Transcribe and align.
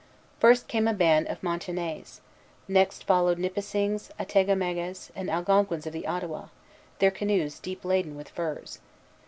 First 0.39 0.67
came 0.67 0.87
a 0.87 0.95
band 0.95 1.27
of 1.27 1.39
Montagnais; 1.43 2.21
next 2.67 3.03
followed 3.03 3.37
Nipissings, 3.37 4.09
Atticamegues, 4.17 5.11
and 5.15 5.29
Algonquins 5.29 5.85
of 5.85 5.93
the 5.93 6.07
Ottawa, 6.07 6.47
their 6.97 7.11
canoes 7.11 7.59
deep 7.59 7.85
laden 7.85 8.15
with 8.15 8.29
furs. 8.29 8.79